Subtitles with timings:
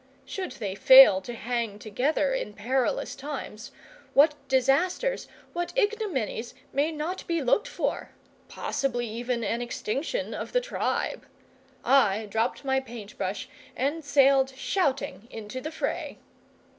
[0.25, 3.71] Should they fail to hang together in perilous times,
[4.15, 8.09] what disasters, what ignominies, may not be looked for?
[8.47, 11.27] Possibly even an extinction of the tribe.
[11.85, 16.17] I dropped my paint brush and sailed shouting into the fray.